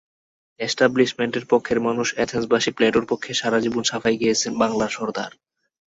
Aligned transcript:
এস্টাবলিশমেন্টের 0.59 1.45
পক্ষের 1.49 1.79
মানুষ 1.81 2.07
অ্যাথেন্সবাসী 2.15 2.71
প্লেটোর 2.71 3.05
পক্ষে 3.09 3.31
সারা 3.33 3.57
জীবন 3.59 3.83
সাফাই 3.83 4.15
গেয়েছেন 4.17 4.51
বাংলার 4.59 4.89
সরদার। 4.89 5.31